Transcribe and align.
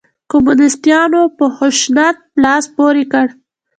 کمونسیتانو 0.31 1.21
په 1.37 1.45
خشونت 1.55 2.17
لاس 2.43 2.63
پورې 2.75 3.03
کړ. 3.11 3.25